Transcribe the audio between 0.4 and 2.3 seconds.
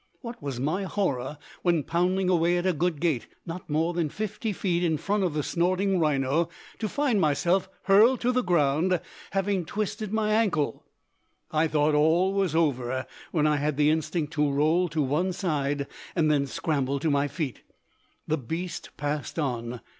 was my horror, when pounding